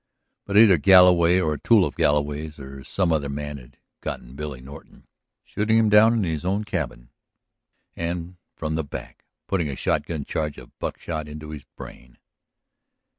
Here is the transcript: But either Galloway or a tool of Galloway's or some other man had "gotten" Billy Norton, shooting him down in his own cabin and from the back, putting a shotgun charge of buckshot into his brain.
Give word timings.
But 0.47 0.57
either 0.57 0.79
Galloway 0.79 1.39
or 1.39 1.53
a 1.53 1.59
tool 1.59 1.85
of 1.85 1.95
Galloway's 1.95 2.57
or 2.57 2.83
some 2.83 3.11
other 3.11 3.29
man 3.29 3.57
had 3.57 3.77
"gotten" 4.01 4.35
Billy 4.35 4.59
Norton, 4.59 5.05
shooting 5.43 5.77
him 5.77 5.89
down 5.89 6.13
in 6.13 6.23
his 6.23 6.43
own 6.43 6.63
cabin 6.63 7.09
and 7.95 8.37
from 8.55 8.73
the 8.73 8.83
back, 8.83 9.25
putting 9.45 9.69
a 9.69 9.75
shotgun 9.75 10.25
charge 10.25 10.57
of 10.57 10.71
buckshot 10.79 11.27
into 11.27 11.51
his 11.51 11.65
brain. 11.77 12.17